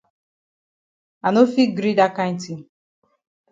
I 1.27 1.33
no 1.35 1.43
fit 1.53 1.69
gree 1.77 1.97
dat 1.99 2.13
kind 2.19 2.37
tin. 2.43 2.59